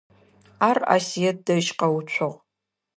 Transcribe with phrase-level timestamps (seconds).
[0.69, 2.37] Ар Асыет дэжь къэуцугъ.